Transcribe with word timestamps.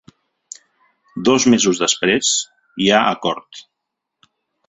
Dos 1.29 1.45
mesos 1.53 1.81
després, 1.83 2.33
hi 2.85 2.91
ha 2.95 3.05
acord. 3.13 3.63